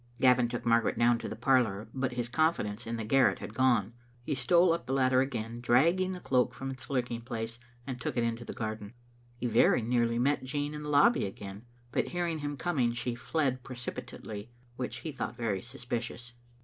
[0.19, 3.93] Gavin took Margaret down to the parlour, but his confidence in the garret had gone.
[4.23, 8.11] He stole up the ladder again, dragged the cloak from its lurking place, and tool?
[8.15, 8.93] it into the garden.
[9.37, 13.61] He very nearly met Jean in the lobby again, but hearing him coming she fled
[13.63, 16.33] precipitately, which he thought very suspicious.